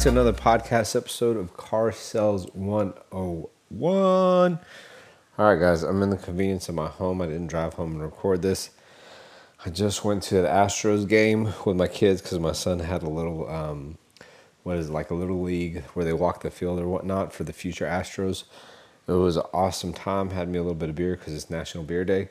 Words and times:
to 0.00 0.08
another 0.08 0.32
podcast 0.32 0.96
episode 0.96 1.36
of 1.36 1.54
Car 1.58 1.92
Sales 1.92 2.46
101. 2.54 3.82
All 3.82 4.58
right, 5.36 5.60
guys, 5.60 5.82
I'm 5.82 6.02
in 6.02 6.08
the 6.08 6.16
convenience 6.16 6.70
of 6.70 6.74
my 6.74 6.86
home. 6.86 7.20
I 7.20 7.26
didn't 7.26 7.48
drive 7.48 7.74
home 7.74 7.92
and 7.92 8.02
record 8.02 8.40
this. 8.40 8.70
I 9.66 9.68
just 9.68 10.02
went 10.02 10.22
to 10.22 10.36
the 10.36 10.48
Astros 10.48 11.06
game 11.06 11.52
with 11.66 11.76
my 11.76 11.86
kids 11.86 12.22
because 12.22 12.38
my 12.38 12.52
son 12.52 12.78
had 12.78 13.02
a 13.02 13.10
little, 13.10 13.46
um, 13.50 13.98
what 14.62 14.78
is 14.78 14.88
it, 14.88 14.92
like 14.92 15.10
a 15.10 15.14
little 15.14 15.42
league 15.42 15.82
where 15.92 16.06
they 16.06 16.14
walk 16.14 16.44
the 16.44 16.50
field 16.50 16.80
or 16.80 16.88
whatnot 16.88 17.34
for 17.34 17.44
the 17.44 17.52
future 17.52 17.84
Astros. 17.84 18.44
It 19.06 19.12
was 19.12 19.36
an 19.36 19.44
awesome 19.52 19.92
time. 19.92 20.30
Had 20.30 20.48
me 20.48 20.58
a 20.58 20.62
little 20.62 20.74
bit 20.74 20.88
of 20.88 20.94
beer 20.94 21.14
because 21.14 21.34
it's 21.34 21.50
National 21.50 21.84
Beer 21.84 22.06
Day. 22.06 22.30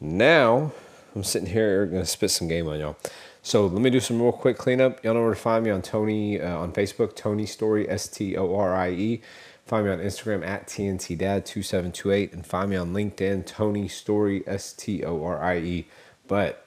Now, 0.00 0.70
I'm 1.16 1.24
sitting 1.24 1.48
here 1.48 1.86
going 1.86 2.02
to 2.02 2.06
spit 2.06 2.30
some 2.30 2.46
game 2.46 2.68
on 2.68 2.78
y'all. 2.78 2.96
So 3.42 3.66
let 3.66 3.80
me 3.80 3.88
do 3.88 4.00
some 4.00 4.20
real 4.20 4.32
quick 4.32 4.58
cleanup. 4.58 5.02
Y'all 5.02 5.14
know 5.14 5.22
where 5.22 5.34
to 5.34 5.40
find 5.40 5.64
me 5.64 5.70
on 5.70 5.80
Tony 5.80 6.40
uh, 6.40 6.58
on 6.58 6.72
Facebook, 6.72 7.16
Tony 7.16 7.46
Storie 7.46 7.88
S 7.88 8.06
T 8.06 8.36
O 8.36 8.54
R 8.54 8.74
I 8.74 8.90
E. 8.90 9.22
Find 9.64 9.86
me 9.86 9.92
on 9.92 9.98
Instagram 9.98 10.46
at 10.46 10.66
TNT 10.66 11.16
Dad 11.16 11.46
2728 11.46 12.32
and 12.32 12.44
find 12.44 12.70
me 12.70 12.76
on 12.76 12.92
LinkedIn, 12.92 13.46
Tony 13.46 13.88
Storie 13.88 14.42
S 14.46 14.72
T 14.72 15.04
O 15.04 15.22
R 15.24 15.42
I 15.42 15.58
E. 15.58 15.86
But 16.28 16.66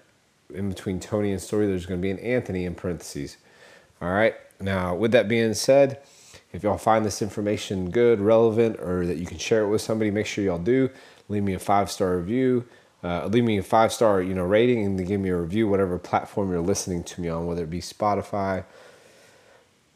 in 0.53 0.69
between 0.69 0.99
Tony 0.99 1.31
and 1.31 1.41
Storie, 1.41 1.67
there's 1.67 1.85
going 1.85 1.99
to 1.99 2.01
be 2.01 2.11
an 2.11 2.19
Anthony 2.19 2.65
in 2.65 2.75
parentheses. 2.75 3.37
All 4.01 4.11
right. 4.11 4.35
Now, 4.59 4.95
with 4.95 5.11
that 5.11 5.27
being 5.27 5.53
said, 5.53 5.99
if 6.51 6.63
y'all 6.63 6.77
find 6.77 7.05
this 7.05 7.21
information 7.21 7.91
good, 7.91 8.19
relevant, 8.19 8.79
or 8.79 9.05
that 9.05 9.17
you 9.17 9.25
can 9.25 9.37
share 9.37 9.63
it 9.63 9.67
with 9.67 9.81
somebody, 9.81 10.09
make 10.09 10.25
sure 10.25 10.43
y'all 10.43 10.57
do. 10.57 10.89
Leave 11.29 11.43
me 11.43 11.53
a 11.53 11.59
five 11.59 11.91
star 11.91 12.17
review 12.17 12.65
uh, 13.03 13.27
leave 13.27 13.43
me 13.43 13.57
a 13.57 13.63
five 13.63 13.91
star 13.91 14.21
you 14.21 14.33
know 14.33 14.43
rating 14.43 14.85
and 14.85 15.07
give 15.07 15.19
me 15.19 15.29
a 15.29 15.37
review 15.37 15.67
whatever 15.67 15.97
platform 15.97 16.51
you're 16.51 16.61
listening 16.61 17.03
to 17.03 17.21
me 17.21 17.29
on 17.29 17.45
whether 17.45 17.63
it 17.63 17.69
be 17.69 17.81
spotify 17.81 18.63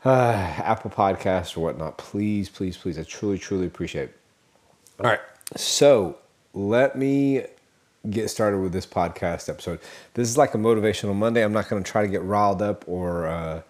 uh, 0.06 0.54
apple 0.64 0.92
podcast 0.92 1.58
or 1.58 1.62
whatnot. 1.62 1.98
Please 1.98 2.50
please 2.50 2.78
please. 2.78 2.98
I 2.98 3.04
truly 3.04 3.38
truly 3.38 3.66
appreciate 3.66 4.10
it. 4.10 4.18
All 5.00 5.10
right. 5.10 5.20
So 5.56 6.18
let 6.54 6.98
me 6.98 7.44
get 8.10 8.30
started 8.30 8.60
with 8.60 8.72
this 8.72 8.86
podcast 8.86 9.50
episode. 9.50 9.80
This 10.14 10.30
is 10.30 10.38
like 10.38 10.54
a 10.54 10.58
motivational 10.58 11.16
monday. 11.16 11.44
I'm 11.44 11.52
not 11.52 11.68
going 11.68 11.84
to 11.84 11.92
try 11.92 12.04
to 12.04 12.08
get 12.08 12.22
riled 12.22 12.62
up 12.62 12.86
or 12.88 13.28
uh, 13.28 13.62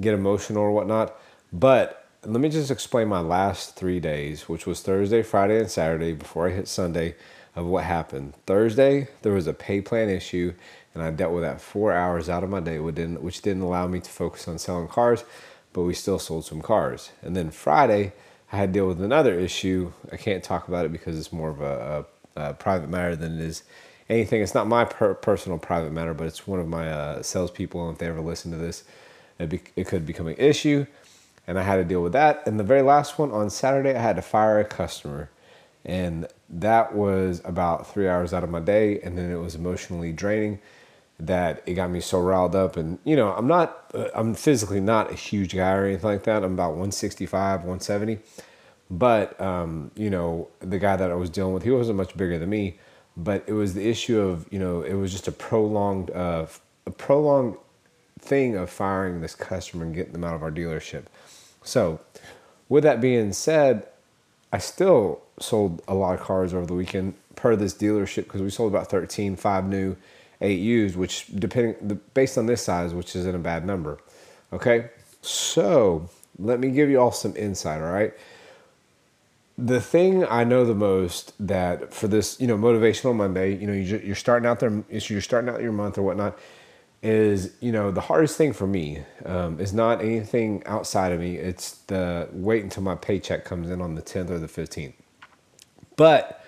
get 0.00 0.14
emotional 0.14 0.62
or 0.62 0.72
whatnot 0.72 1.18
but 1.52 2.06
let 2.24 2.40
me 2.40 2.48
just 2.48 2.70
explain 2.70 3.08
my 3.08 3.20
last 3.20 3.76
three 3.76 4.00
days 4.00 4.48
which 4.48 4.66
was 4.66 4.80
thursday 4.80 5.22
friday 5.22 5.58
and 5.58 5.70
saturday 5.70 6.12
before 6.12 6.48
i 6.48 6.52
hit 6.52 6.68
sunday 6.68 7.14
of 7.58 7.66
what 7.66 7.82
happened. 7.82 8.34
Thursday, 8.46 9.08
there 9.22 9.32
was 9.32 9.48
a 9.48 9.52
pay 9.52 9.80
plan 9.80 10.08
issue, 10.08 10.54
and 10.94 11.02
I 11.02 11.10
dealt 11.10 11.32
with 11.32 11.42
that 11.42 11.60
four 11.60 11.92
hours 11.92 12.28
out 12.28 12.44
of 12.44 12.50
my 12.50 12.60
day, 12.60 12.78
which 12.78 12.94
didn't, 12.94 13.20
which 13.20 13.42
didn't 13.42 13.62
allow 13.62 13.88
me 13.88 13.98
to 13.98 14.10
focus 14.10 14.46
on 14.46 14.58
selling 14.58 14.86
cars, 14.86 15.24
but 15.72 15.82
we 15.82 15.92
still 15.92 16.20
sold 16.20 16.44
some 16.44 16.62
cars. 16.62 17.10
And 17.20 17.34
then 17.36 17.50
Friday, 17.50 18.12
I 18.52 18.58
had 18.58 18.72
to 18.72 18.78
deal 18.78 18.86
with 18.86 19.02
another 19.02 19.36
issue. 19.36 19.92
I 20.12 20.16
can't 20.16 20.44
talk 20.44 20.68
about 20.68 20.86
it 20.86 20.92
because 20.92 21.18
it's 21.18 21.32
more 21.32 21.50
of 21.50 21.60
a, 21.60 22.06
a, 22.36 22.50
a 22.50 22.54
private 22.54 22.90
matter 22.90 23.16
than 23.16 23.34
it 23.34 23.40
is 23.40 23.64
anything. 24.08 24.40
It's 24.40 24.54
not 24.54 24.68
my 24.68 24.84
per- 24.84 25.14
personal 25.14 25.58
private 25.58 25.92
matter, 25.92 26.14
but 26.14 26.28
it's 26.28 26.46
one 26.46 26.60
of 26.60 26.68
my 26.68 26.88
uh, 26.88 27.22
salespeople. 27.24 27.88
And 27.88 27.94
if 27.94 27.98
they 27.98 28.06
ever 28.06 28.20
listen 28.20 28.52
to 28.52 28.56
this, 28.56 28.84
it, 29.40 29.48
be- 29.48 29.62
it 29.74 29.88
could 29.88 30.06
become 30.06 30.28
an 30.28 30.36
issue. 30.38 30.86
And 31.48 31.58
I 31.58 31.62
had 31.62 31.76
to 31.76 31.84
deal 31.84 32.04
with 32.04 32.12
that. 32.12 32.46
And 32.46 32.60
the 32.60 32.64
very 32.64 32.82
last 32.82 33.18
one 33.18 33.32
on 33.32 33.50
Saturday, 33.50 33.96
I 33.96 34.00
had 34.00 34.14
to 34.14 34.22
fire 34.22 34.60
a 34.60 34.64
customer. 34.64 35.28
And 35.84 36.26
that 36.48 36.94
was 36.94 37.40
about 37.44 37.92
three 37.92 38.08
hours 38.08 38.32
out 38.32 38.44
of 38.44 38.50
my 38.50 38.60
day. 38.60 39.00
And 39.00 39.16
then 39.16 39.30
it 39.30 39.36
was 39.36 39.54
emotionally 39.54 40.12
draining 40.12 40.60
that 41.20 41.62
it 41.66 41.74
got 41.74 41.90
me 41.90 42.00
so 42.00 42.20
riled 42.20 42.54
up. 42.54 42.76
And, 42.76 42.98
you 43.04 43.16
know, 43.16 43.32
I'm 43.32 43.46
not, 43.46 43.90
uh, 43.94 44.08
I'm 44.14 44.34
physically 44.34 44.80
not 44.80 45.10
a 45.10 45.14
huge 45.14 45.54
guy 45.54 45.72
or 45.72 45.84
anything 45.84 46.08
like 46.08 46.24
that. 46.24 46.44
I'm 46.44 46.52
about 46.52 46.70
165, 46.70 47.60
170. 47.60 48.18
But, 48.90 49.38
um, 49.40 49.90
you 49.96 50.10
know, 50.10 50.48
the 50.60 50.78
guy 50.78 50.96
that 50.96 51.10
I 51.10 51.14
was 51.14 51.30
dealing 51.30 51.54
with, 51.54 51.62
he 51.62 51.70
wasn't 51.70 51.96
much 51.96 52.16
bigger 52.16 52.38
than 52.38 52.48
me. 52.48 52.78
But 53.16 53.44
it 53.46 53.52
was 53.52 53.74
the 53.74 53.88
issue 53.88 54.20
of, 54.20 54.46
you 54.50 54.58
know, 54.58 54.82
it 54.82 54.94
was 54.94 55.10
just 55.10 55.26
a 55.26 55.32
prolonged, 55.32 56.10
uh, 56.12 56.46
a 56.86 56.90
prolonged 56.90 57.56
thing 58.20 58.56
of 58.56 58.70
firing 58.70 59.20
this 59.20 59.34
customer 59.34 59.84
and 59.84 59.94
getting 59.94 60.12
them 60.12 60.24
out 60.24 60.34
of 60.34 60.42
our 60.42 60.52
dealership. 60.52 61.04
So, 61.62 62.00
with 62.68 62.84
that 62.84 63.00
being 63.00 63.32
said, 63.32 63.86
I 64.52 64.58
still 64.58 65.20
sold 65.40 65.82
a 65.86 65.94
lot 65.94 66.18
of 66.18 66.20
cars 66.20 66.54
over 66.54 66.66
the 66.66 66.74
weekend 66.74 67.14
per 67.36 67.54
this 67.54 67.74
dealership 67.74 68.24
because 68.24 68.42
we 68.42 68.50
sold 68.50 68.72
about 68.72 68.88
13, 68.88 69.36
five 69.36 69.66
new, 69.66 69.96
eight 70.40 70.58
used, 70.58 70.96
which 70.96 71.26
depending 71.34 72.00
based 72.14 72.38
on 72.38 72.46
this 72.46 72.62
size, 72.62 72.94
which 72.94 73.14
isn't 73.14 73.34
a 73.34 73.38
bad 73.38 73.66
number. 73.66 73.98
Okay, 74.52 74.90
so 75.20 76.08
let 76.38 76.58
me 76.60 76.70
give 76.70 76.88
you 76.88 76.98
all 76.98 77.12
some 77.12 77.36
insight. 77.36 77.82
All 77.82 77.92
right, 77.92 78.14
the 79.58 79.80
thing 79.80 80.24
I 80.24 80.44
know 80.44 80.64
the 80.64 80.74
most 80.74 81.34
that 81.46 81.92
for 81.92 82.08
this, 82.08 82.40
you 82.40 82.46
know, 82.46 82.56
motivational 82.56 83.14
Monday, 83.14 83.54
you 83.54 83.66
know, 83.66 83.72
you're 83.72 84.14
starting 84.14 84.48
out 84.48 84.60
there, 84.60 84.84
you're 84.88 85.20
starting 85.20 85.50
out 85.50 85.60
your 85.60 85.72
month 85.72 85.98
or 85.98 86.02
whatnot 86.02 86.38
is 87.02 87.52
you 87.60 87.70
know 87.70 87.90
the 87.90 88.00
hardest 88.00 88.36
thing 88.36 88.52
for 88.52 88.66
me 88.66 89.02
um, 89.24 89.60
is 89.60 89.72
not 89.72 90.00
anything 90.00 90.62
outside 90.66 91.12
of 91.12 91.20
me. 91.20 91.36
It's 91.36 91.72
the 91.86 92.28
wait 92.32 92.64
until 92.64 92.82
my 92.82 92.96
paycheck 92.96 93.44
comes 93.44 93.70
in 93.70 93.80
on 93.80 93.94
the 93.94 94.02
10th 94.02 94.30
or 94.30 94.38
the 94.38 94.46
15th 94.46 94.94
but 95.98 96.42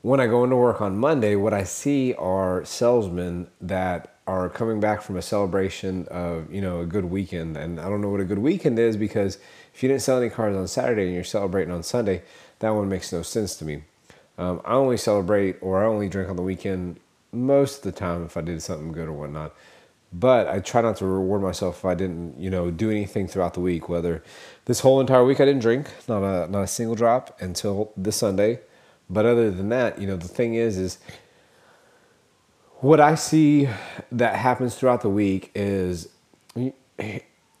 when 0.00 0.20
i 0.20 0.26
go 0.26 0.42
into 0.44 0.56
work 0.56 0.80
on 0.80 0.96
monday 0.96 1.34
what 1.34 1.52
i 1.52 1.64
see 1.64 2.14
are 2.14 2.64
salesmen 2.64 3.46
that 3.60 4.14
are 4.26 4.48
coming 4.48 4.80
back 4.80 5.02
from 5.02 5.16
a 5.16 5.22
celebration 5.22 6.06
of 6.10 6.52
you 6.52 6.60
know 6.60 6.80
a 6.80 6.86
good 6.86 7.04
weekend. 7.04 7.56
And 7.56 7.78
i 7.78 7.88
don't 7.88 8.00
know 8.00 8.08
what 8.08 8.20
a 8.20 8.24
good 8.24 8.38
weekend 8.38 8.78
is 8.78 8.96
because 8.96 9.38
if 9.74 9.82
you 9.82 9.88
didn't 9.88 10.02
sell 10.02 10.18
any 10.18 10.30
cars 10.30 10.56
on 10.56 10.66
saturday 10.66 11.04
and 11.04 11.14
you're 11.14 11.24
celebrating 11.24 11.72
on 11.72 11.82
sunday 11.82 12.22
that 12.60 12.70
one 12.70 12.88
makes 12.88 13.12
no 13.12 13.20
sense 13.20 13.54
to 13.56 13.64
me. 13.64 13.82
Um, 14.38 14.60
i 14.64 14.72
only 14.72 14.96
celebrate 14.96 15.56
or 15.60 15.82
i 15.82 15.86
only 15.86 16.08
drink 16.08 16.30
on 16.30 16.36
the 16.36 16.42
weekend 16.42 16.98
most 17.36 17.78
of 17.78 17.82
the 17.82 17.92
time 17.92 18.24
if 18.24 18.36
I 18.36 18.40
did 18.40 18.62
something 18.62 18.92
good 18.92 19.08
or 19.08 19.12
whatnot. 19.12 19.54
But 20.12 20.48
I 20.48 20.60
try 20.60 20.80
not 20.80 20.96
to 20.98 21.06
reward 21.06 21.42
myself 21.42 21.78
if 21.78 21.84
I 21.84 21.94
didn't, 21.94 22.38
you 22.40 22.48
know, 22.48 22.70
do 22.70 22.90
anything 22.90 23.28
throughout 23.28 23.54
the 23.54 23.60
week. 23.60 23.88
Whether 23.88 24.22
this 24.64 24.80
whole 24.80 25.00
entire 25.00 25.24
week 25.24 25.40
I 25.40 25.44
didn't 25.44 25.60
drink, 25.60 25.90
not 26.08 26.22
a 26.22 26.50
not 26.50 26.62
a 26.62 26.66
single 26.66 26.94
drop 26.94 27.36
until 27.40 27.92
this 27.96 28.16
Sunday. 28.16 28.60
But 29.10 29.26
other 29.26 29.50
than 29.50 29.68
that, 29.68 30.00
you 30.00 30.06
know, 30.06 30.16
the 30.16 30.28
thing 30.28 30.54
is, 30.54 30.78
is 30.78 30.98
what 32.76 33.00
I 33.00 33.14
see 33.14 33.68
that 34.10 34.36
happens 34.36 34.74
throughout 34.74 35.02
the 35.02 35.10
week 35.10 35.50
is, 35.54 36.08
all 36.56 36.72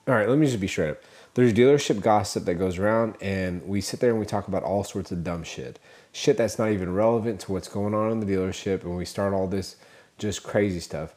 right. 0.06 0.28
Let 0.28 0.38
me 0.38 0.46
just 0.46 0.60
be 0.60 0.68
straight 0.68 0.90
up. 0.90 1.02
There's 1.34 1.52
dealership 1.52 2.00
gossip 2.00 2.46
that 2.46 2.54
goes 2.54 2.78
around, 2.78 3.16
and 3.20 3.66
we 3.66 3.80
sit 3.80 4.00
there 4.00 4.10
and 4.10 4.18
we 4.18 4.24
talk 4.24 4.48
about 4.48 4.62
all 4.62 4.84
sorts 4.84 5.12
of 5.12 5.22
dumb 5.22 5.42
shit 5.42 5.78
shit 6.16 6.38
that's 6.38 6.58
not 6.58 6.70
even 6.70 6.94
relevant 6.94 7.40
to 7.40 7.52
what's 7.52 7.68
going 7.68 7.92
on 7.92 8.10
in 8.10 8.20
the 8.20 8.26
dealership 8.26 8.82
and 8.84 8.96
we 8.96 9.04
start 9.04 9.34
all 9.34 9.46
this 9.46 9.76
just 10.16 10.42
crazy 10.42 10.80
stuff. 10.80 11.14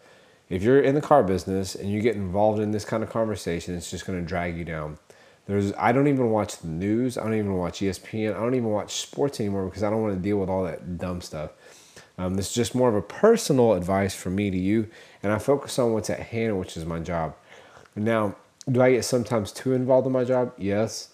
If 0.49 0.61
you're 0.61 0.81
in 0.81 0.93
the 0.93 0.99
car 1.01 1.23
business 1.23 1.73
and 1.73 1.89
you 1.89 2.01
get 2.01 2.17
involved 2.17 2.59
in 2.59 2.71
this 2.71 2.83
kind 2.83 3.01
of 3.01 3.09
conversation, 3.09 3.75
it's 3.75 3.89
just 3.89 4.05
going 4.05 4.19
to 4.19 4.27
drag 4.27 4.57
you 4.57 4.65
down. 4.65 4.97
There's 5.45 5.71
I 5.77 5.93
don't 5.93 6.07
even 6.07 6.31
watch 6.31 6.57
the 6.57 6.67
news. 6.67 7.17
I 7.17 7.23
don't 7.23 7.35
even 7.35 7.53
watch 7.53 7.79
ESPN. 7.79 8.35
I 8.35 8.39
don't 8.39 8.55
even 8.55 8.69
watch 8.69 9.01
sports 9.01 9.39
anymore 9.39 9.65
because 9.65 9.83
I 9.83 9.89
don't 9.89 10.01
want 10.01 10.15
to 10.15 10.19
deal 10.19 10.37
with 10.37 10.49
all 10.49 10.65
that 10.65 10.97
dumb 10.97 11.21
stuff. 11.21 11.51
Um, 12.17 12.33
this 12.33 12.49
is 12.49 12.53
just 12.53 12.75
more 12.75 12.89
of 12.89 12.95
a 12.95 13.01
personal 13.01 13.73
advice 13.73 14.13
from 14.13 14.35
me 14.35 14.51
to 14.51 14.57
you, 14.57 14.89
and 15.23 15.31
I 15.31 15.39
focus 15.39 15.79
on 15.79 15.93
what's 15.93 16.09
at 16.09 16.19
hand, 16.19 16.59
which 16.59 16.75
is 16.75 16.85
my 16.85 16.99
job. 16.99 17.35
Now, 17.95 18.35
do 18.69 18.81
I 18.81 18.91
get 18.91 19.05
sometimes 19.05 19.53
too 19.53 19.71
involved 19.71 20.05
in 20.05 20.11
my 20.11 20.25
job? 20.25 20.51
Yes. 20.57 21.09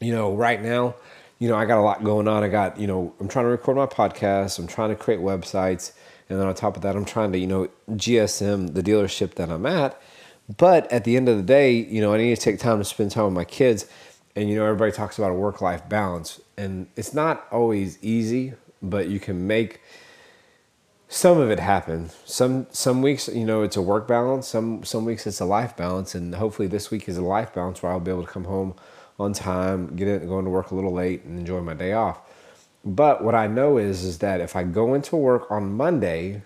You 0.00 0.12
know, 0.12 0.34
right 0.34 0.62
now, 0.62 0.96
you 1.38 1.48
know, 1.48 1.56
I 1.56 1.64
got 1.66 1.78
a 1.78 1.82
lot 1.82 2.02
going 2.02 2.28
on. 2.28 2.42
I 2.42 2.48
got, 2.48 2.78
you 2.78 2.86
know, 2.86 3.14
I'm 3.20 3.28
trying 3.28 3.44
to 3.44 3.50
record 3.50 3.76
my 3.76 3.86
podcast. 3.86 4.58
I'm 4.58 4.66
trying 4.66 4.90
to 4.90 4.96
create 4.96 5.20
websites. 5.20 5.92
And 6.28 6.40
then 6.40 6.46
on 6.46 6.54
top 6.54 6.76
of 6.76 6.82
that, 6.82 6.96
I'm 6.96 7.04
trying 7.04 7.32
to, 7.32 7.38
you 7.38 7.46
know, 7.46 7.68
GSM 7.90 8.74
the 8.74 8.82
dealership 8.82 9.34
that 9.34 9.50
I'm 9.50 9.66
at. 9.66 10.00
But 10.56 10.90
at 10.90 11.04
the 11.04 11.16
end 11.16 11.28
of 11.28 11.36
the 11.36 11.42
day, 11.42 11.72
you 11.72 12.00
know, 12.00 12.14
I 12.14 12.18
need 12.18 12.34
to 12.34 12.40
take 12.40 12.58
time 12.58 12.78
to 12.78 12.84
spend 12.84 13.10
time 13.10 13.24
with 13.24 13.34
my 13.34 13.44
kids. 13.44 13.86
And, 14.34 14.48
you 14.48 14.56
know, 14.56 14.64
everybody 14.64 14.92
talks 14.92 15.18
about 15.18 15.30
a 15.30 15.34
work 15.34 15.60
life 15.60 15.88
balance. 15.88 16.40
And 16.56 16.88
it's 16.96 17.12
not 17.12 17.46
always 17.50 18.02
easy, 18.02 18.54
but 18.82 19.08
you 19.08 19.20
can 19.20 19.46
make 19.46 19.80
some 21.08 21.38
of 21.38 21.50
it 21.50 21.60
happen. 21.60 22.10
Some 22.24 22.66
some 22.70 23.02
weeks, 23.02 23.28
you 23.28 23.44
know, 23.44 23.62
it's 23.62 23.76
a 23.76 23.82
work 23.82 24.08
balance. 24.08 24.48
Some 24.48 24.84
some 24.84 25.04
weeks 25.04 25.26
it's 25.26 25.40
a 25.40 25.44
life 25.44 25.76
balance. 25.76 26.14
And 26.14 26.34
hopefully 26.34 26.68
this 26.68 26.90
week 26.90 27.08
is 27.08 27.16
a 27.16 27.22
life 27.22 27.54
balance 27.54 27.82
where 27.82 27.92
I'll 27.92 28.00
be 28.00 28.10
able 28.10 28.24
to 28.24 28.28
come 28.28 28.44
home 28.44 28.74
on 29.18 29.32
time, 29.32 29.96
get 29.96 30.08
in, 30.08 30.26
going 30.26 30.44
to 30.44 30.50
work 30.50 30.70
a 30.70 30.74
little 30.74 30.92
late, 30.92 31.24
and 31.24 31.38
enjoy 31.38 31.60
my 31.60 31.74
day 31.74 31.92
off. 31.92 32.20
But 32.84 33.24
what 33.24 33.34
I 33.34 33.46
know 33.46 33.78
is 33.78 34.04
is 34.04 34.18
that 34.18 34.40
if 34.40 34.54
I 34.54 34.62
go 34.62 34.94
into 34.94 35.16
work 35.16 35.50
on 35.50 35.72
Monday 35.72 36.42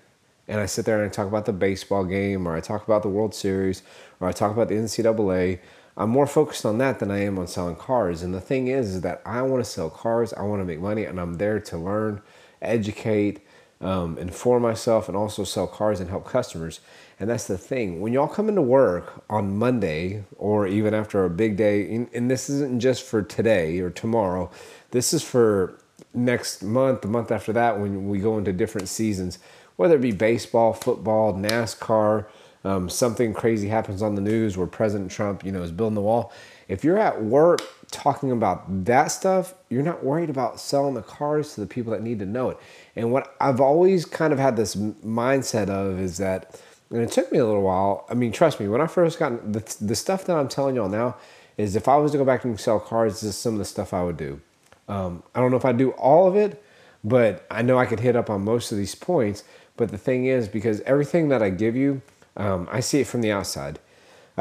and 0.48 0.60
I 0.60 0.66
sit 0.66 0.86
there 0.86 1.02
and 1.02 1.10
I 1.10 1.14
talk 1.14 1.26
about 1.26 1.44
the 1.44 1.52
baseball 1.52 2.04
game 2.04 2.48
or 2.48 2.56
I 2.56 2.60
talk 2.60 2.86
about 2.86 3.02
the 3.02 3.08
World 3.08 3.34
Series 3.34 3.82
or 4.20 4.28
I 4.28 4.32
talk 4.32 4.52
about 4.52 4.68
the 4.68 4.76
NCAA, 4.76 5.58
I'm 5.96 6.08
more 6.08 6.26
focused 6.26 6.64
on 6.64 6.78
that 6.78 6.98
than 6.98 7.10
I 7.10 7.18
am 7.24 7.38
on 7.38 7.46
selling 7.46 7.76
cars. 7.76 8.22
And 8.22 8.32
the 8.32 8.40
thing 8.40 8.68
is, 8.68 8.94
is 8.94 9.00
that 9.02 9.20
I 9.26 9.42
want 9.42 9.62
to 9.62 9.70
sell 9.70 9.90
cars, 9.90 10.32
I 10.32 10.42
want 10.42 10.62
to 10.62 10.64
make 10.64 10.80
money, 10.80 11.04
and 11.04 11.20
I'm 11.20 11.34
there 11.34 11.60
to 11.60 11.76
learn, 11.76 12.22
educate, 12.62 13.40
um, 13.80 14.18
inform 14.18 14.62
myself, 14.62 15.08
and 15.08 15.16
also 15.16 15.44
sell 15.44 15.66
cars 15.66 16.00
and 16.00 16.10
help 16.10 16.26
customers. 16.26 16.80
And 17.18 17.28
that's 17.28 17.46
the 17.46 17.58
thing. 17.58 18.00
When 18.00 18.12
y'all 18.12 18.28
come 18.28 18.48
into 18.48 18.62
work 18.62 19.24
on 19.28 19.56
Monday 19.56 20.24
or 20.38 20.66
even 20.66 20.94
after 20.94 21.24
a 21.24 21.30
big 21.30 21.56
day, 21.56 22.06
and 22.12 22.30
this 22.30 22.48
isn't 22.48 22.80
just 22.80 23.02
for 23.02 23.22
today 23.22 23.80
or 23.80 23.90
tomorrow, 23.90 24.50
this 24.90 25.12
is 25.12 25.22
for 25.22 25.78
next 26.14 26.62
month, 26.62 27.02
the 27.02 27.08
month 27.08 27.30
after 27.30 27.52
that, 27.52 27.78
when 27.78 28.08
we 28.08 28.18
go 28.18 28.38
into 28.38 28.52
different 28.52 28.88
seasons, 28.88 29.38
whether 29.76 29.96
it 29.96 30.00
be 30.00 30.12
baseball, 30.12 30.72
football, 30.72 31.34
NASCAR, 31.34 32.26
um, 32.64 32.88
something 32.90 33.32
crazy 33.32 33.68
happens 33.68 34.02
on 34.02 34.14
the 34.14 34.20
news 34.20 34.56
where 34.56 34.66
President 34.66 35.10
Trump, 35.10 35.44
you 35.44 35.52
know, 35.52 35.62
is 35.62 35.72
building 35.72 35.94
the 35.94 36.02
wall. 36.02 36.32
If 36.68 36.84
you're 36.84 36.98
at 36.98 37.22
work 37.22 37.62
talking 37.90 38.30
about 38.30 38.84
that 38.84 39.08
stuff, 39.08 39.54
you're 39.68 39.82
not 39.82 40.04
worried 40.04 40.30
about 40.30 40.60
selling 40.60 40.94
the 40.94 41.02
cars 41.02 41.54
to 41.54 41.60
the 41.60 41.66
people 41.66 41.92
that 41.92 42.02
need 42.02 42.18
to 42.20 42.26
know 42.26 42.50
it. 42.50 42.58
And 42.96 43.12
what 43.12 43.34
I've 43.40 43.60
always 43.60 44.04
kind 44.04 44.32
of 44.32 44.38
had 44.38 44.56
this 44.56 44.74
mindset 44.74 45.68
of 45.68 46.00
is 46.00 46.18
that 46.18 46.60
and 46.90 47.02
it 47.02 47.12
took 47.12 47.30
me 47.30 47.38
a 47.38 47.46
little 47.46 47.62
while. 47.62 48.04
I 48.10 48.14
mean, 48.14 48.32
trust 48.32 48.58
me, 48.58 48.66
when 48.68 48.80
I 48.80 48.86
first 48.86 49.18
got 49.18 49.52
the, 49.52 49.76
the 49.80 49.94
stuff 49.94 50.24
that 50.24 50.36
I'm 50.36 50.48
telling 50.48 50.74
y'all 50.74 50.88
now 50.88 51.16
is 51.56 51.76
if 51.76 51.86
I 51.86 51.96
was 51.96 52.12
to 52.12 52.18
go 52.18 52.24
back 52.24 52.44
and 52.44 52.58
sell 52.58 52.80
cars, 52.80 53.20
this 53.20 53.30
is 53.30 53.36
some 53.36 53.54
of 53.54 53.58
the 53.58 53.64
stuff 53.64 53.94
I 53.94 54.02
would 54.02 54.16
do. 54.16 54.40
Um, 54.88 55.22
I 55.34 55.40
don't 55.40 55.52
know 55.52 55.56
if 55.56 55.64
I'd 55.64 55.78
do 55.78 55.90
all 55.92 56.26
of 56.26 56.34
it, 56.34 56.62
but 57.04 57.46
I 57.50 57.62
know 57.62 57.78
I 57.78 57.86
could 57.86 58.00
hit 58.00 58.16
up 58.16 58.28
on 58.28 58.44
most 58.44 58.72
of 58.72 58.78
these 58.78 58.94
points. 58.94 59.44
But 59.76 59.90
the 59.90 59.98
thing 59.98 60.26
is, 60.26 60.48
because 60.48 60.80
everything 60.80 61.28
that 61.28 61.42
I 61.42 61.50
give 61.50 61.76
you, 61.76 62.02
um, 62.36 62.68
I 62.72 62.80
see 62.80 63.00
it 63.00 63.06
from 63.06 63.20
the 63.20 63.30
outside. 63.30 63.78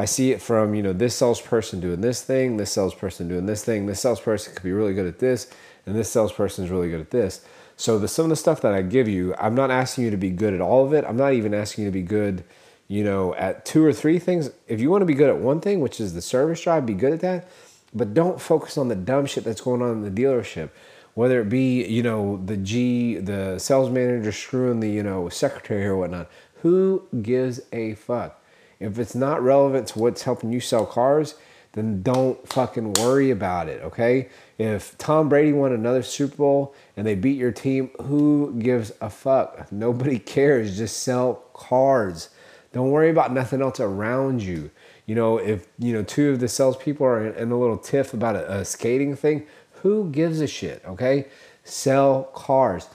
I 0.00 0.06
see 0.06 0.32
it 0.32 0.40
from, 0.40 0.74
you 0.74 0.82
know, 0.82 0.94
this 0.94 1.14
salesperson 1.14 1.78
doing 1.78 2.00
this 2.00 2.22
thing, 2.22 2.56
this 2.56 2.72
salesperson 2.72 3.28
doing 3.28 3.44
this 3.44 3.62
thing, 3.62 3.84
this 3.84 4.00
salesperson 4.00 4.54
could 4.54 4.62
be 4.62 4.72
really 4.72 4.94
good 4.94 5.06
at 5.06 5.18
this, 5.18 5.50
and 5.84 5.94
this 5.94 6.10
salesperson 6.10 6.64
is 6.64 6.70
really 6.70 6.88
good 6.88 7.02
at 7.02 7.10
this. 7.10 7.44
So 7.76 7.98
the 7.98 8.08
some 8.08 8.24
of 8.24 8.30
the 8.30 8.36
stuff 8.36 8.62
that 8.62 8.72
I 8.72 8.80
give 8.80 9.08
you, 9.08 9.34
I'm 9.38 9.54
not 9.54 9.70
asking 9.70 10.04
you 10.04 10.10
to 10.10 10.16
be 10.16 10.30
good 10.30 10.54
at 10.54 10.62
all 10.62 10.86
of 10.86 10.94
it. 10.94 11.04
I'm 11.06 11.18
not 11.18 11.34
even 11.34 11.52
asking 11.52 11.84
you 11.84 11.90
to 11.90 11.92
be 11.92 12.02
good, 12.02 12.44
you 12.88 13.04
know, 13.04 13.34
at 13.34 13.66
two 13.66 13.84
or 13.84 13.92
three 13.92 14.18
things. 14.18 14.50
If 14.66 14.80
you 14.80 14.90
want 14.90 15.02
to 15.02 15.06
be 15.06 15.12
good 15.12 15.28
at 15.28 15.36
one 15.36 15.60
thing, 15.60 15.80
which 15.80 16.00
is 16.00 16.14
the 16.14 16.22
service 16.22 16.62
drive, 16.62 16.86
be 16.86 16.94
good 16.94 17.12
at 17.12 17.20
that. 17.20 17.50
But 17.92 18.14
don't 18.14 18.40
focus 18.40 18.78
on 18.78 18.88
the 18.88 18.96
dumb 18.96 19.26
shit 19.26 19.44
that's 19.44 19.60
going 19.60 19.82
on 19.82 19.90
in 19.90 20.02
the 20.02 20.22
dealership. 20.22 20.70
Whether 21.12 21.42
it 21.42 21.50
be, 21.50 21.84
you 21.84 22.02
know, 22.02 22.40
the 22.42 22.56
G, 22.56 23.18
the 23.18 23.58
sales 23.58 23.90
manager 23.90 24.32
screwing 24.32 24.80
the, 24.80 24.88
you 24.88 25.02
know, 25.02 25.28
secretary 25.28 25.84
or 25.84 25.96
whatnot. 25.98 26.30
Who 26.62 27.06
gives 27.20 27.60
a 27.70 27.94
fuck? 27.96 28.39
If 28.80 28.98
it's 28.98 29.14
not 29.14 29.42
relevant 29.42 29.88
to 29.88 29.98
what's 29.98 30.22
helping 30.22 30.52
you 30.52 30.60
sell 30.60 30.86
cars, 30.86 31.34
then 31.72 32.02
don't 32.02 32.48
fucking 32.48 32.94
worry 32.94 33.30
about 33.30 33.68
it, 33.68 33.80
okay? 33.82 34.28
If 34.58 34.98
Tom 34.98 35.28
Brady 35.28 35.52
won 35.52 35.72
another 35.72 36.02
Super 36.02 36.36
Bowl 36.36 36.74
and 36.96 37.06
they 37.06 37.14
beat 37.14 37.38
your 37.38 37.52
team, 37.52 37.90
who 38.02 38.56
gives 38.58 38.90
a 39.00 39.08
fuck? 39.08 39.70
Nobody 39.70 40.18
cares. 40.18 40.76
Just 40.76 41.02
sell 41.02 41.44
cars. 41.52 42.30
Don't 42.72 42.90
worry 42.90 43.10
about 43.10 43.32
nothing 43.32 43.62
else 43.62 43.78
around 43.80 44.42
you. 44.42 44.70
You 45.06 45.14
know, 45.14 45.38
if 45.38 45.66
you 45.78 45.92
know 45.92 46.02
two 46.02 46.30
of 46.30 46.40
the 46.40 46.48
salespeople 46.48 47.04
are 47.04 47.26
in 47.26 47.50
a 47.50 47.58
little 47.58 47.78
tiff 47.78 48.14
about 48.14 48.36
a, 48.36 48.58
a 48.58 48.64
skating 48.64 49.16
thing, 49.16 49.46
who 49.82 50.10
gives 50.10 50.40
a 50.40 50.46
shit? 50.46 50.82
Okay, 50.86 51.26
sell 51.64 52.24
cars. 52.34 52.88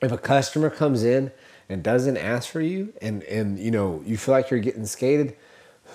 If 0.00 0.12
a 0.12 0.18
customer 0.18 0.70
comes 0.70 1.02
in 1.02 1.32
and 1.74 1.82
doesn't 1.82 2.16
ask 2.16 2.48
for 2.48 2.60
you, 2.60 2.94
and 3.02 3.24
and 3.24 3.58
you 3.58 3.72
know 3.72 4.00
you 4.06 4.16
feel 4.16 4.32
like 4.32 4.48
you're 4.48 4.60
getting 4.60 4.86
skated, 4.86 5.36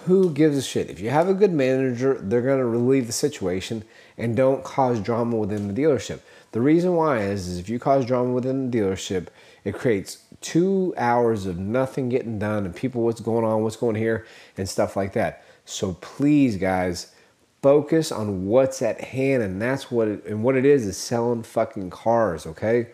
who 0.06 0.31
gives 0.31 0.58
a 0.58 0.62
shit? 0.62 0.90
If 0.90 1.00
you 1.00 1.10
have 1.10 1.30
a 1.30 1.34
good 1.34 1.54
manager, 1.54 2.20
they're 2.22 2.42
going 2.42 2.60
to 2.60 2.66
relieve 2.66 3.08
the 3.08 3.14
situation 3.14 3.86
and 4.18 4.36
don't 4.36 4.62
cause 4.64 5.00
drama 5.00 5.38
within 5.38 5.74
the 5.74 5.81
dealership. 5.81 6.20
The 6.52 6.60
reason 6.60 6.96
why 6.96 7.20
is, 7.20 7.48
is 7.48 7.60
if 7.60 7.70
you 7.70 7.80
cause 7.80 8.06
drama 8.06 8.34
within 8.34 8.70
the 8.70 8.78
dealership, 8.78 9.28
it 9.64 9.76
creates 9.76 10.24
two 10.42 10.94
hours 10.98 11.46
of 11.46 11.58
nothing 11.58 12.10
getting 12.10 12.40
done 12.40 12.66
and 12.66 12.75
people 12.75 13.04
what's 13.04 13.22
going 13.22 13.46
on, 13.46 13.64
what's 13.64 13.78
going 13.78 13.96
here, 13.96 14.25
and 14.58 14.68
stuff 14.68 14.98
like 14.98 15.14
that. 15.14 15.46
So 15.64 15.94
please, 16.02 16.58
guys, 16.58 17.14
focus 17.62 18.12
on 18.12 18.48
what's 18.48 18.82
at 18.82 19.00
hand, 19.00 19.44
and 19.44 19.62
that's 19.62 19.90
what 19.90 20.10
it, 20.10 20.25
and 20.25 20.44
what 20.44 20.56
it 20.56 20.66
is 20.66 20.86
is 20.86 20.98
selling 20.98 21.44
fucking 21.44 21.90
cars, 21.90 22.46
okay? 22.46 22.88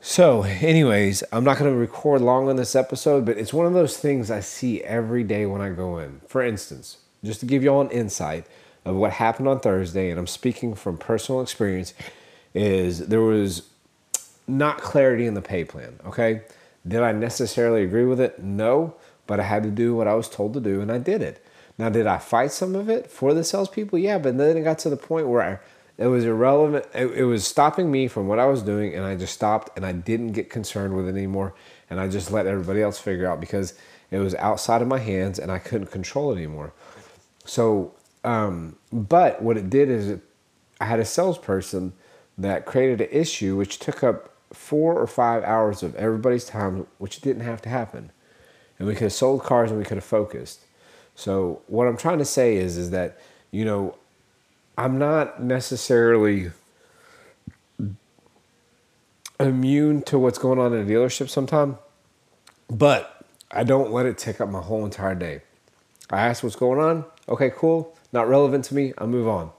So, 0.00 0.42
anyways, 0.42 1.24
I'm 1.32 1.44
not 1.44 1.58
going 1.58 1.70
to 1.70 1.76
record 1.76 2.20
long 2.20 2.48
on 2.48 2.56
this 2.56 2.76
episode, 2.76 3.24
but 3.24 3.38
it's 3.38 3.52
one 3.52 3.66
of 3.66 3.72
those 3.72 3.96
things 3.96 4.30
I 4.30 4.40
see 4.40 4.82
every 4.84 5.24
day 5.24 5.46
when 5.46 5.60
I 5.60 5.70
go 5.70 5.98
in. 5.98 6.20
For 6.28 6.42
instance, 6.42 6.98
just 7.24 7.40
to 7.40 7.46
give 7.46 7.62
you 7.62 7.70
all 7.70 7.80
an 7.80 7.90
insight 7.90 8.46
of 8.84 8.94
what 8.94 9.12
happened 9.12 9.48
on 9.48 9.58
Thursday, 9.58 10.10
and 10.10 10.18
I'm 10.18 10.26
speaking 10.28 10.74
from 10.74 10.96
personal 10.96 11.40
experience, 11.40 11.92
is 12.54 13.08
there 13.08 13.20
was 13.20 13.68
not 14.46 14.78
clarity 14.78 15.26
in 15.26 15.34
the 15.34 15.42
pay 15.42 15.64
plan. 15.64 15.98
Okay. 16.06 16.42
Did 16.86 17.02
I 17.02 17.10
necessarily 17.12 17.82
agree 17.82 18.04
with 18.04 18.20
it? 18.20 18.40
No, 18.40 18.94
but 19.26 19.40
I 19.40 19.42
had 19.42 19.64
to 19.64 19.70
do 19.70 19.94
what 19.96 20.06
I 20.06 20.14
was 20.14 20.28
told 20.28 20.54
to 20.54 20.60
do, 20.60 20.80
and 20.80 20.92
I 20.92 20.98
did 20.98 21.20
it. 21.20 21.44
Now, 21.78 21.88
did 21.88 22.06
I 22.06 22.18
fight 22.18 22.52
some 22.52 22.74
of 22.74 22.88
it 22.88 23.10
for 23.10 23.34
the 23.34 23.42
salespeople? 23.42 23.98
Yeah, 23.98 24.18
but 24.18 24.38
then 24.38 24.56
it 24.56 24.62
got 24.62 24.78
to 24.80 24.88
the 24.88 24.96
point 24.96 25.28
where 25.28 25.42
I 25.42 25.58
it 25.98 26.06
was 26.06 26.24
irrelevant. 26.24 26.86
It, 26.94 27.06
it, 27.12 27.24
was 27.24 27.46
stopping 27.46 27.90
me 27.90 28.06
from 28.06 28.28
what 28.28 28.38
I 28.38 28.46
was 28.46 28.62
doing, 28.62 28.94
and 28.94 29.04
I 29.04 29.16
just 29.16 29.32
stopped 29.32 29.76
and 29.76 29.86
I 29.86 29.92
didn't 29.92 30.32
get 30.32 30.50
concerned 30.50 30.94
with 30.94 31.06
it 31.06 31.16
anymore. 31.16 31.54
And 31.88 31.98
I 31.98 32.08
just 32.08 32.30
let 32.30 32.46
everybody 32.46 32.82
else 32.82 32.98
figure 32.98 33.26
out 33.26 33.40
because 33.40 33.74
it 34.10 34.18
was 34.18 34.34
outside 34.34 34.82
of 34.82 34.88
my 34.88 34.98
hands 34.98 35.38
and 35.38 35.50
I 35.50 35.58
couldn't 35.58 35.88
control 35.88 36.32
it 36.32 36.36
anymore. 36.36 36.72
So, 37.44 37.94
um, 38.24 38.76
but 38.92 39.40
what 39.40 39.56
it 39.56 39.70
did 39.70 39.88
is 39.88 40.08
it, 40.08 40.20
I 40.80 40.84
had 40.84 41.00
a 41.00 41.04
salesperson 41.04 41.92
that 42.36 42.66
created 42.66 43.00
an 43.00 43.08
issue 43.10 43.56
which 43.56 43.78
took 43.78 44.04
up 44.04 44.34
four 44.52 44.98
or 44.98 45.06
five 45.06 45.42
hours 45.44 45.82
of 45.82 45.94
everybody's 45.94 46.44
time, 46.44 46.86
which 46.98 47.20
didn't 47.20 47.42
have 47.42 47.62
to 47.62 47.68
happen. 47.68 48.10
And 48.78 48.86
we 48.86 48.94
could 48.94 49.04
have 49.04 49.12
sold 49.12 49.42
cars 49.42 49.70
and 49.70 49.78
we 49.78 49.86
could 49.86 49.96
have 49.96 50.04
focused. 50.04 50.60
So, 51.14 51.62
what 51.66 51.86
I'm 51.86 51.96
trying 51.96 52.18
to 52.18 52.26
say 52.26 52.56
is, 52.56 52.76
is 52.76 52.90
that, 52.90 53.18
you 53.50 53.64
know, 53.64 53.96
I'm 54.76 54.98
not 54.98 55.42
necessarily 55.42 56.50
immune 59.40 60.02
to 60.02 60.18
what's 60.18 60.38
going 60.38 60.58
on 60.58 60.72
in 60.74 60.82
a 60.82 60.90
dealership 60.90 61.28
sometimes, 61.28 61.76
but 62.68 63.24
I 63.50 63.64
don't 63.64 63.92
let 63.92 64.06
it 64.06 64.18
take 64.18 64.40
up 64.40 64.48
my 64.48 64.60
whole 64.60 64.84
entire 64.84 65.14
day. 65.14 65.42
I 66.10 66.26
ask 66.26 66.42
what's 66.42 66.56
going 66.56 66.80
on. 66.80 67.04
Okay, 67.28 67.50
cool. 67.54 67.96
Not 68.12 68.28
relevant 68.28 68.64
to 68.66 68.74
me. 68.74 68.92
I'll 68.98 69.06
move 69.06 69.28
on. 69.28 69.50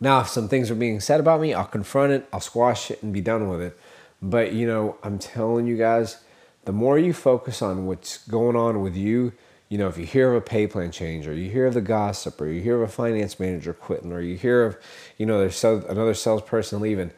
Now, 0.00 0.20
if 0.20 0.28
some 0.28 0.48
things 0.48 0.70
are 0.70 0.74
being 0.76 1.00
said 1.00 1.20
about 1.20 1.40
me, 1.40 1.52
I'll 1.52 1.66
confront 1.66 2.12
it, 2.12 2.26
I'll 2.32 2.40
squash 2.40 2.90
it, 2.90 3.02
and 3.02 3.12
be 3.12 3.20
done 3.20 3.48
with 3.48 3.60
it. 3.60 3.78
But, 4.22 4.52
you 4.52 4.66
know, 4.66 4.96
I'm 5.02 5.18
telling 5.18 5.66
you 5.66 5.76
guys, 5.76 6.22
the 6.64 6.72
more 6.72 6.98
you 6.98 7.12
focus 7.12 7.60
on 7.60 7.86
what's 7.86 8.26
going 8.26 8.56
on 8.56 8.80
with 8.80 8.96
you, 8.96 9.32
you 9.70 9.78
know, 9.78 9.86
if 9.86 9.96
you 9.96 10.04
hear 10.04 10.30
of 10.30 10.34
a 10.34 10.40
pay 10.40 10.66
plan 10.66 10.90
change, 10.90 11.28
or 11.28 11.32
you 11.32 11.48
hear 11.48 11.66
of 11.66 11.74
the 11.74 11.80
gossip, 11.80 12.40
or 12.40 12.48
you 12.48 12.60
hear 12.60 12.74
of 12.74 12.82
a 12.82 12.92
finance 12.92 13.38
manager 13.38 13.72
quitting, 13.72 14.12
or 14.12 14.20
you 14.20 14.36
hear 14.36 14.66
of, 14.66 14.76
you 15.16 15.24
know, 15.24 15.38
there's 15.38 15.62
another 15.64 16.12
salesperson 16.12 16.80
leaving, 16.80 17.12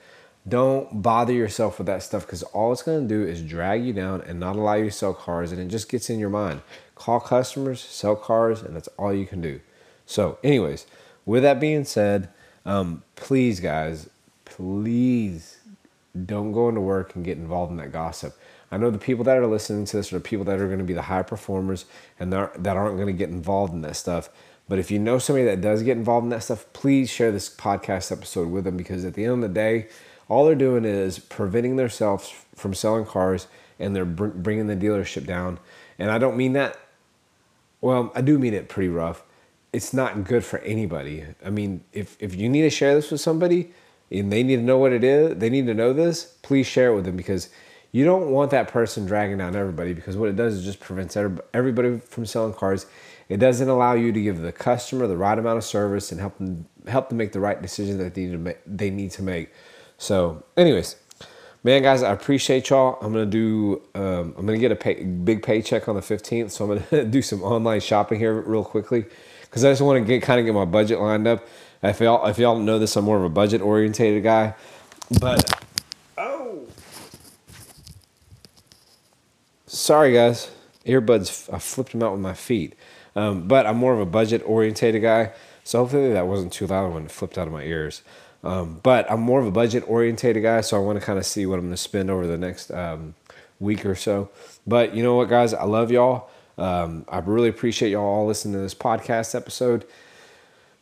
don't 0.46 1.02
bother 1.02 1.32
yourself 1.32 1.78
with 1.78 1.86
that 1.86 2.02
stuff 2.02 2.26
because 2.26 2.42
all 2.42 2.70
it's 2.70 2.82
going 2.82 3.08
to 3.08 3.14
do 3.14 3.24
is 3.26 3.42
drag 3.42 3.84
you 3.84 3.94
down 3.94 4.20
and 4.22 4.38
not 4.38 4.56
allow 4.56 4.74
you 4.74 4.84
to 4.84 4.90
sell 4.90 5.14
cars, 5.14 5.50
and 5.50 5.60
it 5.62 5.68
just 5.68 5.88
gets 5.88 6.10
in 6.10 6.18
your 6.18 6.28
mind. 6.28 6.60
Call 6.94 7.20
customers, 7.20 7.80
sell 7.80 8.16
cars, 8.16 8.60
and 8.60 8.76
that's 8.76 8.88
all 8.98 9.14
you 9.14 9.26
can 9.26 9.40
do. 9.40 9.60
So, 10.04 10.38
anyways, 10.44 10.86
with 11.24 11.42
that 11.44 11.58
being 11.58 11.84
said, 11.84 12.28
um, 12.66 13.02
please, 13.16 13.60
guys, 13.60 14.10
please 14.44 15.56
don't 16.26 16.52
go 16.52 16.68
into 16.68 16.82
work 16.82 17.14
and 17.16 17.24
get 17.24 17.38
involved 17.38 17.70
in 17.70 17.78
that 17.78 17.92
gossip. 17.92 18.36
I 18.72 18.78
know 18.78 18.90
the 18.90 18.98
people 18.98 19.22
that 19.24 19.36
are 19.36 19.46
listening 19.46 19.84
to 19.84 19.98
this 19.98 20.12
are 20.12 20.16
the 20.16 20.24
people 20.24 20.46
that 20.46 20.58
are 20.58 20.66
going 20.66 20.78
to 20.78 20.84
be 20.84 20.94
the 20.94 21.02
high 21.02 21.22
performers 21.22 21.84
and 22.18 22.32
that 22.32 22.66
aren't 22.66 22.96
going 22.96 23.06
to 23.06 23.12
get 23.12 23.28
involved 23.28 23.74
in 23.74 23.82
that 23.82 23.96
stuff. 23.96 24.30
But 24.66 24.78
if 24.78 24.90
you 24.90 24.98
know 24.98 25.18
somebody 25.18 25.44
that 25.44 25.60
does 25.60 25.82
get 25.82 25.98
involved 25.98 26.24
in 26.24 26.30
that 26.30 26.42
stuff, 26.42 26.64
please 26.72 27.10
share 27.10 27.30
this 27.30 27.54
podcast 27.54 28.10
episode 28.10 28.48
with 28.48 28.64
them 28.64 28.78
because 28.78 29.04
at 29.04 29.12
the 29.12 29.24
end 29.24 29.34
of 29.34 29.40
the 29.42 29.48
day, 29.48 29.88
all 30.26 30.46
they're 30.46 30.54
doing 30.54 30.86
is 30.86 31.18
preventing 31.18 31.76
themselves 31.76 32.32
from 32.54 32.72
selling 32.72 33.04
cars 33.04 33.46
and 33.78 33.94
they're 33.94 34.06
br- 34.06 34.28
bringing 34.28 34.68
the 34.68 34.76
dealership 34.76 35.26
down. 35.26 35.58
And 35.98 36.10
I 36.10 36.16
don't 36.16 36.38
mean 36.38 36.54
that, 36.54 36.78
well, 37.82 38.10
I 38.14 38.22
do 38.22 38.38
mean 38.38 38.54
it 38.54 38.70
pretty 38.70 38.88
rough. 38.88 39.22
It's 39.74 39.92
not 39.92 40.24
good 40.24 40.46
for 40.46 40.60
anybody. 40.60 41.26
I 41.44 41.50
mean, 41.50 41.84
if, 41.92 42.16
if 42.20 42.34
you 42.34 42.48
need 42.48 42.62
to 42.62 42.70
share 42.70 42.94
this 42.94 43.10
with 43.10 43.20
somebody 43.20 43.72
and 44.10 44.32
they 44.32 44.42
need 44.42 44.56
to 44.56 44.62
know 44.62 44.78
what 44.78 44.92
it 44.92 45.04
is, 45.04 45.36
they 45.36 45.50
need 45.50 45.66
to 45.66 45.74
know 45.74 45.92
this, 45.92 46.36
please 46.40 46.66
share 46.66 46.92
it 46.92 46.94
with 46.94 47.04
them 47.04 47.16
because 47.18 47.50
you 47.92 48.06
don't 48.06 48.30
want 48.30 48.50
that 48.50 48.68
person 48.68 49.04
dragging 49.04 49.36
down 49.36 49.54
everybody 49.54 49.92
because 49.92 50.16
what 50.16 50.30
it 50.30 50.36
does 50.36 50.54
is 50.54 50.64
just 50.64 50.80
prevents 50.80 51.16
everybody 51.16 51.98
from 51.98 52.24
selling 52.24 52.54
cars. 52.54 52.86
It 53.28 53.36
doesn't 53.36 53.68
allow 53.68 53.92
you 53.92 54.12
to 54.12 54.20
give 54.20 54.40
the 54.40 54.50
customer 54.50 55.06
the 55.06 55.16
right 55.16 55.38
amount 55.38 55.58
of 55.58 55.64
service 55.64 56.10
and 56.10 56.20
help 56.20 56.38
them 56.38 56.66
help 56.88 57.10
them 57.10 57.18
make 57.18 57.32
the 57.32 57.40
right 57.40 57.60
decision 57.60 57.98
that 57.98 58.14
they 58.14 58.22
need 58.22 58.32
to 58.32 58.38
make, 58.38 58.58
they 58.66 58.90
need 58.90 59.10
to 59.12 59.22
make. 59.22 59.52
So, 59.98 60.42
anyways, 60.56 60.96
man, 61.62 61.82
guys, 61.82 62.02
I 62.02 62.12
appreciate 62.12 62.70
y'all. 62.70 62.98
I'm 63.02 63.12
gonna 63.12 63.26
do 63.26 63.82
um, 63.94 64.34
I'm 64.38 64.46
gonna 64.46 64.58
get 64.58 64.72
a 64.72 64.76
pay, 64.76 65.04
big 65.04 65.42
paycheck 65.42 65.86
on 65.86 65.94
the 65.94 66.00
15th, 66.00 66.50
so 66.50 66.64
I'm 66.70 66.82
gonna 66.90 67.04
do 67.10 67.20
some 67.20 67.42
online 67.42 67.80
shopping 67.80 68.18
here 68.18 68.40
real 68.40 68.64
quickly 68.64 69.04
because 69.42 69.66
I 69.66 69.70
just 69.70 69.82
want 69.82 70.02
to 70.02 70.04
get 70.06 70.22
kind 70.22 70.40
of 70.40 70.46
get 70.46 70.54
my 70.54 70.64
budget 70.64 70.98
lined 70.98 71.26
up. 71.26 71.46
If 71.82 72.00
y'all 72.00 72.26
if 72.26 72.38
y'all 72.38 72.58
know 72.58 72.78
this, 72.78 72.96
I'm 72.96 73.04
more 73.04 73.18
of 73.18 73.24
a 73.24 73.28
budget 73.28 73.60
orientated 73.60 74.22
guy, 74.22 74.54
but 75.20 75.62
sorry 79.72 80.12
guys, 80.12 80.50
earbuds. 80.86 81.52
I 81.52 81.58
flipped 81.58 81.92
them 81.92 82.02
out 82.02 82.12
with 82.12 82.20
my 82.20 82.34
feet. 82.34 82.74
Um, 83.14 83.46
but 83.48 83.66
I'm 83.66 83.76
more 83.76 83.92
of 83.92 84.00
a 84.00 84.06
budget 84.06 84.42
orientated 84.46 85.02
guy, 85.02 85.32
so 85.64 85.80
hopefully 85.80 86.12
that 86.12 86.26
wasn't 86.26 86.52
too 86.52 86.66
loud 86.66 86.94
when 86.94 87.04
it 87.04 87.10
flipped 87.10 87.36
out 87.36 87.46
of 87.46 87.52
my 87.52 87.62
ears. 87.62 88.02
Um, 88.42 88.80
but 88.82 89.10
I'm 89.10 89.20
more 89.20 89.38
of 89.40 89.46
a 89.46 89.50
budget 89.50 89.84
orientated 89.86 90.42
guy, 90.42 90.62
so 90.62 90.76
I 90.76 90.80
want 90.80 90.98
to 90.98 91.04
kind 91.04 91.18
of 91.18 91.26
see 91.26 91.46
what 91.46 91.56
I'm 91.58 91.66
going 91.66 91.72
to 91.72 91.76
spend 91.76 92.10
over 92.10 92.26
the 92.26 92.38
next 92.38 92.70
um, 92.70 93.14
week 93.60 93.84
or 93.84 93.94
so. 93.94 94.30
But 94.66 94.94
you 94.94 95.02
know 95.02 95.14
what, 95.14 95.28
guys, 95.28 95.52
I 95.52 95.64
love 95.64 95.90
y'all. 95.90 96.30
Um, 96.58 97.04
I 97.08 97.18
really 97.18 97.48
appreciate 97.48 97.90
y'all 97.90 98.04
all 98.04 98.26
listening 98.26 98.54
to 98.54 98.60
this 98.60 98.74
podcast 98.74 99.34
episode. 99.34 99.84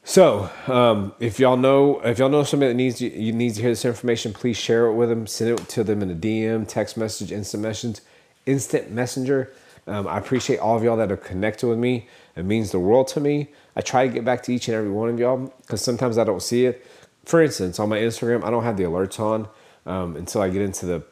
So, 0.02 0.50
um, 0.66 1.12
if 1.20 1.38
y'all 1.38 1.58
know 1.58 2.00
if 2.00 2.18
y'all 2.18 2.30
know 2.30 2.42
somebody 2.42 2.70
that 2.70 2.76
needs 2.76 2.98
to, 2.98 3.08
you 3.08 3.32
needs 3.32 3.56
to 3.56 3.62
hear 3.62 3.70
this 3.70 3.84
information, 3.84 4.32
please 4.32 4.56
share 4.56 4.86
it 4.86 4.94
with 4.94 5.10
them. 5.10 5.26
Send 5.26 5.58
it 5.60 5.68
to 5.68 5.84
them 5.84 6.02
in 6.02 6.10
a 6.10 6.14
DM, 6.14 6.66
text 6.66 6.96
message, 6.96 7.30
instant 7.32 7.62
message, 7.62 8.00
instant 8.46 8.90
messenger. 8.90 9.52
Um, 9.86 10.06
I 10.06 10.18
appreciate 10.18 10.58
all 10.58 10.76
of 10.76 10.82
y'all 10.82 10.96
that 10.98 11.10
are 11.10 11.16
connected 11.16 11.66
with 11.66 11.78
me. 11.78 12.08
It 12.36 12.44
means 12.44 12.70
the 12.70 12.78
world 12.78 13.08
to 13.08 13.20
me. 13.20 13.48
I 13.76 13.80
try 13.80 14.06
to 14.06 14.12
get 14.12 14.24
back 14.24 14.42
to 14.44 14.54
each 14.54 14.68
and 14.68 14.76
every 14.76 14.90
one 14.90 15.08
of 15.08 15.18
y'all 15.18 15.52
because 15.62 15.82
sometimes 15.82 16.18
I 16.18 16.24
don't 16.24 16.42
see 16.42 16.66
it. 16.66 16.86
For 17.24 17.42
instance, 17.42 17.78
on 17.78 17.88
my 17.88 17.98
Instagram, 17.98 18.44
I 18.44 18.50
don't 18.50 18.64
have 18.64 18.76
the 18.76 18.84
alerts 18.84 19.20
on 19.20 19.48
um, 19.86 20.16
until 20.16 20.42
I 20.42 20.48
get 20.48 20.62
into 20.62 20.86
the 20.86 21.02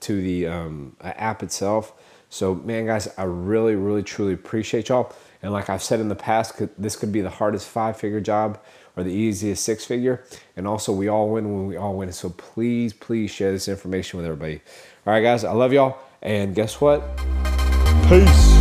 to 0.00 0.20
the 0.20 0.46
um, 0.46 0.96
app 1.00 1.42
itself. 1.42 1.92
So, 2.28 2.54
man, 2.54 2.86
guys, 2.86 3.08
I 3.16 3.24
really, 3.24 3.76
really, 3.76 4.02
truly 4.02 4.34
appreciate 4.34 4.88
y'all. 4.88 5.14
And 5.42 5.52
like 5.52 5.70
I've 5.70 5.82
said 5.82 6.00
in 6.00 6.08
the 6.08 6.16
past, 6.16 6.60
this 6.76 6.96
could 6.96 7.12
be 7.12 7.20
the 7.20 7.30
hardest 7.30 7.68
five 7.68 7.96
figure 7.96 8.20
job 8.20 8.58
or 8.96 9.04
the 9.04 9.12
easiest 9.12 9.64
six 9.64 9.84
figure. 9.84 10.24
And 10.56 10.66
also, 10.66 10.92
we 10.92 11.08
all 11.08 11.30
win 11.30 11.52
when 11.52 11.66
we 11.66 11.76
all 11.76 11.94
win. 11.96 12.12
So 12.12 12.30
please, 12.30 12.92
please 12.92 13.30
share 13.30 13.52
this 13.52 13.68
information 13.68 14.16
with 14.16 14.26
everybody. 14.26 14.60
All 15.06 15.12
right, 15.12 15.22
guys, 15.22 15.44
I 15.44 15.52
love 15.52 15.72
y'all. 15.72 15.98
And 16.24 16.54
guess 16.54 16.80
what? 16.80 17.02
Peace. 18.08 18.53